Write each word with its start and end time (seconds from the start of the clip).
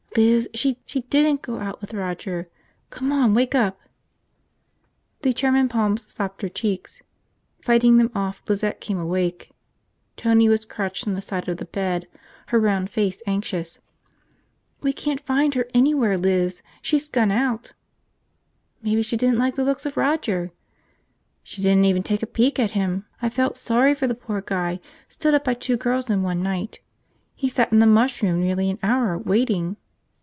"Liz, 0.17 0.49
she 0.53 0.73
didn't 1.09 1.41
go 1.41 1.59
out 1.59 1.79
with 1.79 1.93
Roger! 1.93 2.49
Come 2.89 3.13
on, 3.13 3.33
wake 3.33 3.55
up!" 3.55 3.79
Determined 5.21 5.69
palms 5.69 6.01
slapped 6.11 6.41
her 6.41 6.49
cheeks. 6.49 7.01
Fighting 7.61 7.95
them 7.95 8.11
off, 8.13 8.43
Lizette 8.45 8.81
came 8.81 8.97
awake. 8.99 9.51
Tony 10.17 10.49
was 10.49 10.65
crouched 10.65 11.07
on 11.07 11.13
the 11.13 11.21
side 11.21 11.47
of 11.47 11.59
the 11.59 11.63
bed, 11.65 12.09
her 12.47 12.59
round 12.59 12.89
face 12.89 13.21
anxious. 13.25 13.79
"We 14.81 14.91
can't 14.91 15.21
find 15.21 15.53
her 15.53 15.65
anywhere, 15.73 16.17
Liz. 16.17 16.61
She's 16.81 17.05
skun 17.05 17.31
out." 17.31 17.71
"Maybe 18.81 19.03
she 19.03 19.15
didn't 19.15 19.37
like 19.39 19.55
the 19.55 19.63
looks 19.63 19.85
of 19.85 19.95
Roger." 19.95 20.51
"She 21.41 21.61
didn't 21.61 21.85
even 21.85 22.03
take 22.03 22.21
a 22.21 22.27
peek 22.27 22.59
at 22.59 22.71
him. 22.71 23.05
I 23.21 23.29
felt 23.29 23.55
sorry 23.55 23.95
for 23.95 24.07
the 24.07 24.13
poor 24.15 24.41
guy, 24.41 24.81
stood 25.07 25.33
up 25.33 25.45
by 25.45 25.53
two 25.53 25.77
girls 25.77 26.09
in 26.09 26.21
one 26.21 26.43
night. 26.43 26.81
He 27.33 27.47
sat 27.47 27.71
in 27.71 27.79
the 27.79 27.85
mush 27.85 28.21
room 28.21 28.41
nearly 28.41 28.69
an 28.69 28.79
hour, 28.83 29.17
waiting." 29.17 29.77